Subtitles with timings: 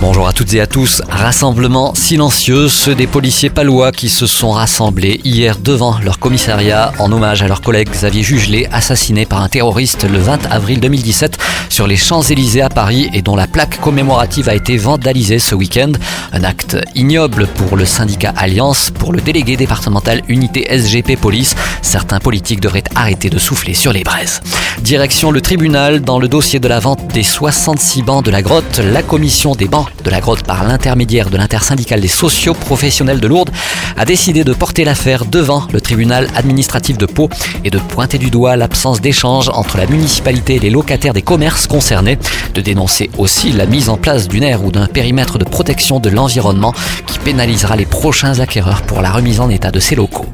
[0.00, 1.02] Bonjour à toutes et à tous.
[1.08, 7.10] Rassemblement silencieux, ceux des policiers palois qui se sont rassemblés hier devant leur commissariat en
[7.10, 11.38] hommage à leur collègue Xavier Jugelet, assassiné par un terroriste le 20 avril 2017
[11.70, 15.92] sur les Champs-Élysées à Paris et dont la plaque commémorative a été vandalisée ce week-end.
[16.32, 21.54] Un acte ignoble pour le syndicat Alliance, pour le délégué départemental unité SGP Police.
[21.82, 24.40] Certains politiques devraient arrêter de souffler sur les braises.
[24.82, 28.78] Direction le tribunal dans le dossier de la vente des 66 bancs de la grotte.
[28.78, 33.50] La commission des bancs de la grotte par l'intermédiaire de l'intersyndicale des socio-professionnels de Lourdes
[33.96, 37.28] a décidé de porter l'affaire devant le tribunal administratif de Pau
[37.64, 41.66] et de pointer du doigt l'absence d'échange entre la municipalité et les locataires des commerces
[41.66, 42.18] concernés,
[42.54, 46.10] de dénoncer aussi la mise en place d'une aire ou d'un périmètre de protection de
[46.10, 46.74] l'environnement
[47.06, 50.26] qui pénalisera les prochains acquéreurs pour la remise en état de ces locaux.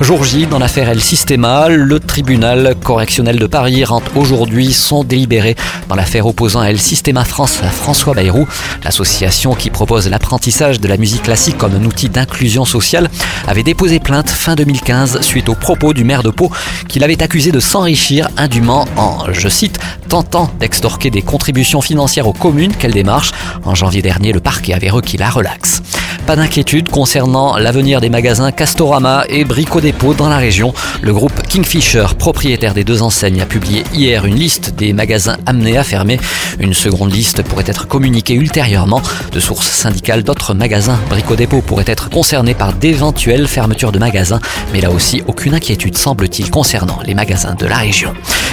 [0.00, 5.56] Jour J, dans l'affaire El Sistema, le tribunal correctionnel de Paris rentre aujourd'hui son délibéré
[5.88, 8.46] dans l'affaire opposant El Sistema France à François Bayrou.
[8.84, 13.08] L'association qui propose l'apprentissage de la musique classique comme un outil d'inclusion sociale
[13.48, 16.50] avait déposé plainte fin 2015 suite aux propos du maire de Pau
[16.88, 22.34] qui l'avait accusé de s'enrichir indûment en, je cite, tentant d'extorquer des contributions financières aux
[22.34, 23.32] communes qu'elle démarche.
[23.64, 25.80] En janvier dernier, le parquet avait requis la relaxe.
[26.26, 30.74] Pas d'inquiétude concernant l'avenir des magasins Castorama et Brico Dépôt dans la région.
[31.00, 35.78] Le groupe Kingfisher, propriétaire des deux enseignes, a publié hier une liste des magasins amenés
[35.78, 36.18] à fermer.
[36.58, 39.02] Une seconde liste pourrait être communiquée ultérieurement.
[39.30, 44.40] De sources syndicales, d'autres magasins Brico Dépôt pourraient être concernés par d'éventuelles fermetures de magasins.
[44.72, 48.12] Mais là aussi, aucune inquiétude semble-t-il concernant les magasins de la région.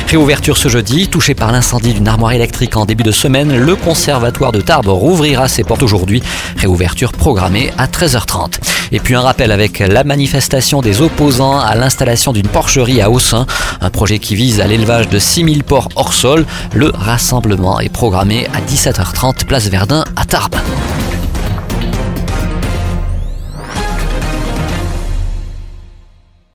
[0.09, 4.51] Réouverture ce jeudi, touché par l'incendie d'une armoire électrique en début de semaine, le conservatoire
[4.51, 6.21] de Tarbes rouvrira ses portes aujourd'hui.
[6.57, 8.59] Réouverture programmée à 13h30.
[8.91, 13.45] Et puis un rappel avec la manifestation des opposants à l'installation d'une porcherie à Haussin,
[13.81, 16.45] un projet qui vise à l'élevage de 6000 porcs hors sol.
[16.73, 20.55] Le rassemblement est programmé à 17h30 place Verdun à Tarbes.